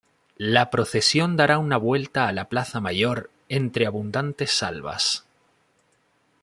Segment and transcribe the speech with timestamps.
[0.39, 5.25] La procesión dará una vuelta a la Plaza Mayor entre abundante salvas.